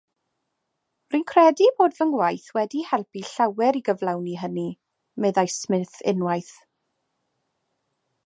Rwy'n 1.11 1.25
credu 1.31 1.67
bod 1.81 1.97
fy 1.97 2.07
ngwaith 2.11 2.47
wedi 2.57 2.81
helpu 2.93 3.21
llawer 3.33 3.77
i 3.79 3.83
gyflawni 3.89 4.33
hynny, 4.45 4.65
meddai 5.25 5.45
Smith 5.57 5.95
unwaith. 6.13 6.53